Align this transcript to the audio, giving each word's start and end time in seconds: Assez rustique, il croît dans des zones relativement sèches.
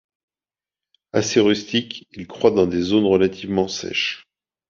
Assez 1.13 1.39
rustique, 1.39 2.07
il 2.13 2.25
croît 2.25 2.49
dans 2.49 2.65
des 2.65 2.81
zones 2.81 3.05
relativement 3.05 3.67
sèches. 3.67 4.25